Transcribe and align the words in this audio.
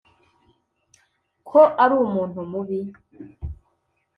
Ko 1.49 1.59
ari 1.83 1.93
umuntu 2.05 2.39
mubi! 2.51 2.79